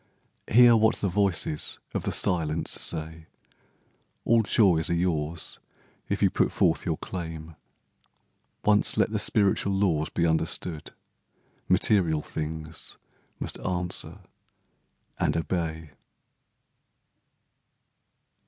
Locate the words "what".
0.75-0.95